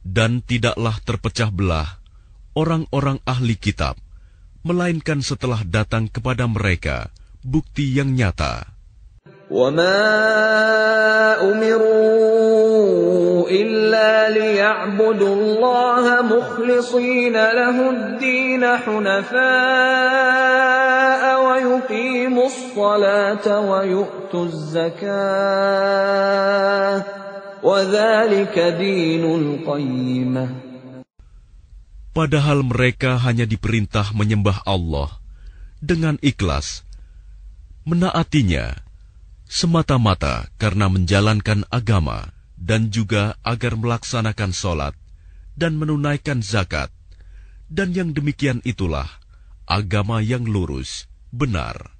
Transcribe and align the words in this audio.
dan 0.00 0.40
tidaklah 0.40 0.96
terpecah 1.04 1.52
belah 1.52 2.00
orang-orang 2.56 3.20
ahli 3.28 3.60
kitab 3.60 4.00
melainkan 4.64 5.24
setelah 5.24 5.64
datang 5.64 6.12
kepada 6.12 6.44
mereka 6.44 7.08
bukti 7.40 7.96
yang 7.96 8.12
nyata 8.12 8.68
وما 9.50 11.42
أمروا 11.42 13.50
إلا 13.50 14.30
ليعبدوا 14.30 15.34
الله 15.34 16.22
مخلصين 16.22 17.32
له 17.32 17.90
الدين 17.90 18.76
حنفاء 18.76 19.40
ويقيموا 21.44 22.46
الصلاة 22.46 23.70
ويؤتوا 23.70 24.44
الزكاة 24.44 25.10
وذلك 27.62 28.58
دين 28.58 29.24
القيمة 29.34 30.63
Padahal 32.15 32.63
mereka 32.63 33.19
hanya 33.19 33.43
diperintah 33.43 34.15
menyembah 34.15 34.63
Allah 34.63 35.19
dengan 35.83 36.15
ikhlas, 36.23 36.87
menaatinya 37.83 38.79
semata-mata 39.51 40.47
karena 40.55 40.87
menjalankan 40.87 41.67
agama 41.67 42.31
dan 42.55 42.87
juga 42.87 43.35
agar 43.43 43.75
melaksanakan 43.75 44.55
sholat 44.55 44.95
dan 45.59 45.75
menunaikan 45.75 46.39
zakat. 46.39 46.87
Dan 47.67 47.91
yang 47.91 48.15
demikian 48.15 48.63
itulah 48.63 49.09
agama 49.67 50.23
yang 50.23 50.47
lurus, 50.47 51.11
benar. 51.35 51.94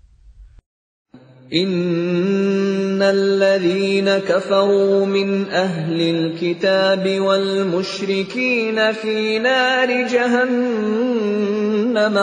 إن 1.50 3.02
الذين 3.02 4.06
كفروا 4.22 5.06
من 5.06 5.50
أهل 5.50 5.98
الكتاب 6.00 7.20
والمشركين 7.20 8.92
في 8.92 9.38
نار 9.38 10.06
جهنم 10.06 11.08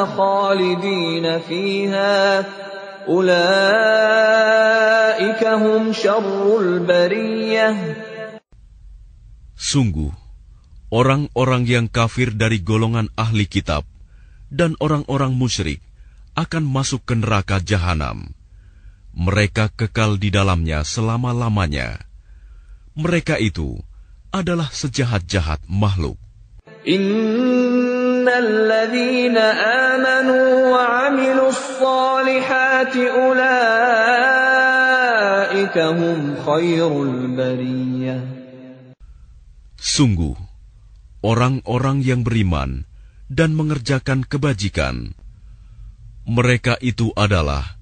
خالدين 0.06 1.40
فيها 1.40 2.46
أولئك 3.08 3.44
هم 5.44 5.92
شر 5.92 6.60
البرية 6.60 7.76
Sungguh, 9.58 10.14
orang-orang 10.94 11.68
yang 11.68 11.92
kafir 11.92 12.32
dari 12.32 12.64
golongan 12.64 13.12
ahli 13.20 13.44
kitab 13.50 13.84
dan 14.48 14.80
orang-orang 14.80 15.36
musyrik 15.36 15.84
akan 16.40 16.64
masuk 16.64 17.04
ke 17.04 17.18
neraka 17.20 17.60
jahanam. 17.60 18.38
mereka 19.13 19.69
kekal 19.69 20.17
di 20.17 20.33
dalamnya 20.33 20.85
selama-lamanya. 20.89 22.01
Mereka 22.97 23.41
itu 23.41 23.81
adalah 24.33 24.73
sejahat-jahat 24.73 25.61
makhluk. 25.69 26.17
Sungguh, 39.83 40.37
orang-orang 41.23 41.99
yang 42.03 42.21
beriman 42.25 42.89
dan 43.29 43.55
mengerjakan 43.55 44.25
kebajikan, 44.27 45.15
mereka 46.27 46.75
itu 46.83 47.13
adalah 47.15 47.82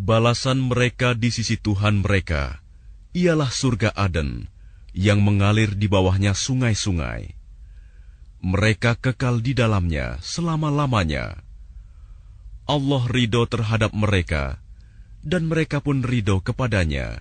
Balasan 0.00 0.64
mereka 0.64 1.12
di 1.12 1.28
sisi 1.28 1.60
Tuhan 1.60 2.00
mereka 2.00 2.64
ialah 3.12 3.52
surga 3.52 3.92
Aden 3.92 4.48
yang 4.96 5.20
mengalir 5.20 5.76
di 5.76 5.92
bawahnya 5.92 6.32
sungai-sungai. 6.32 7.36
Mereka 8.40 8.96
kekal 8.96 9.44
di 9.44 9.52
dalamnya 9.52 10.16
selama-lamanya. 10.24 11.44
Allah 12.64 13.02
ridho 13.12 13.44
terhadap 13.44 13.92
mereka, 13.92 14.64
dan 15.20 15.52
mereka 15.52 15.84
pun 15.84 16.00
ridho 16.00 16.40
kepadanya. 16.40 17.20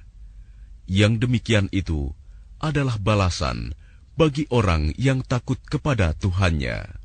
Yang 0.88 1.28
demikian 1.28 1.68
itu 1.76 2.16
adalah 2.64 2.96
balasan 2.96 3.76
bagi 4.16 4.48
orang 4.56 4.96
yang 4.96 5.20
takut 5.20 5.60
kepada 5.68 6.16
Tuhannya. 6.16 6.99